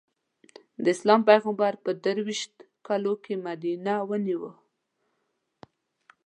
[0.83, 2.53] د اسلام پېغمبر په درویشت
[2.87, 4.43] کالو کې مدینه ونیو.